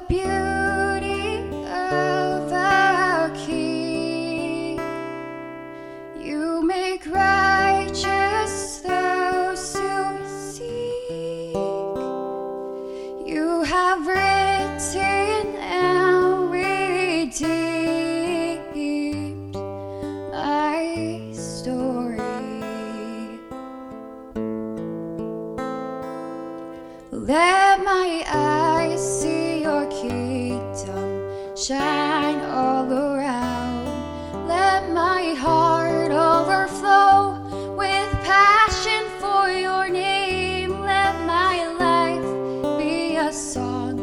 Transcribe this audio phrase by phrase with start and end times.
[0.00, 0.41] 别。
[43.32, 43.96] A song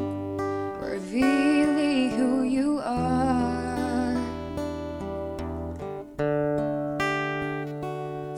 [0.82, 4.16] revealing who you are.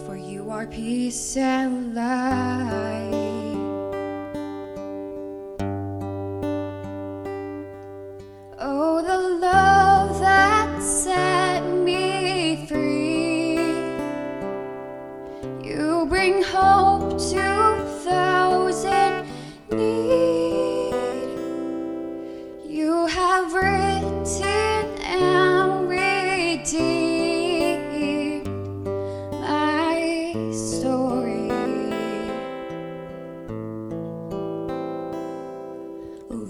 [0.06, 2.91] For you are peace and light.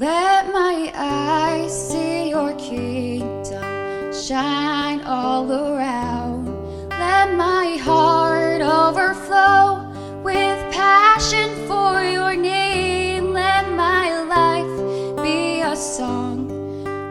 [0.02, 6.48] Let my eyes see your kingdom shine all around.
[6.90, 9.86] Let my heart overflow
[10.24, 13.32] with passion for your name.
[13.34, 16.50] Let my life be a song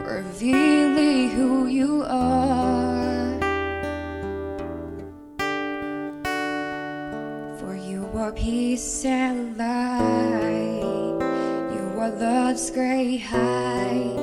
[0.05, 3.39] revealing who you are.
[7.61, 11.10] For you are peace and light.
[12.01, 14.17] Are love's great height.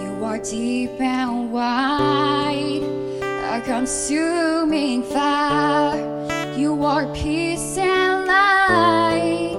[0.00, 2.84] You are deep and wide.
[3.20, 6.54] A consuming fire.
[6.56, 9.58] You are peace and light.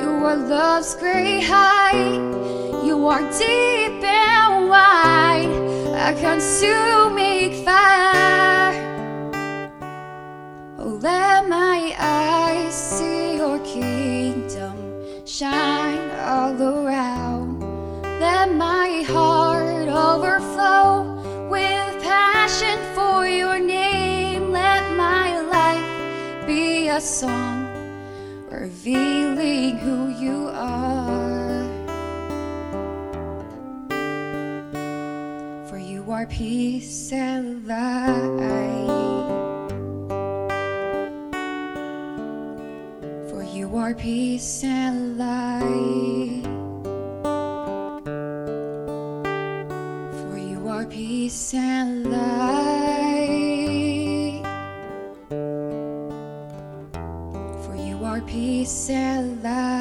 [0.00, 2.22] You are love's great height.
[2.82, 5.52] You are deep and wide.
[5.92, 8.72] A consuming fire.
[10.78, 15.71] Oh, let my eyes see your kingdom shine
[19.02, 24.52] heart overflow with passion for your name.
[24.52, 27.66] Let my life be a song
[28.50, 31.66] revealing who you are.
[35.68, 38.12] For you are peace and light.
[43.30, 46.21] For you are peace and light.
[51.22, 52.42] Peace and light.
[57.62, 59.71] For you are peace and light.